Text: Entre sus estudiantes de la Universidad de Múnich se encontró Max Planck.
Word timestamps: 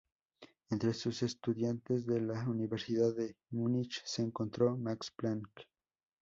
Entre 0.71 0.95
sus 0.95 1.21
estudiantes 1.21 2.07
de 2.07 2.19
la 2.21 2.43
Universidad 2.49 3.15
de 3.15 3.35
Múnich 3.51 4.01
se 4.03 4.23
encontró 4.23 4.75
Max 4.75 5.11
Planck. 5.15 5.51